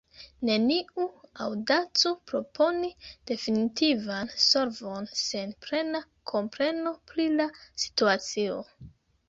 [0.47, 1.03] Neniu
[1.43, 2.89] aŭdacu proponi
[3.33, 6.03] definitivan solvon sen plena
[6.35, 7.51] kompreno pri la
[7.87, 8.61] situacio.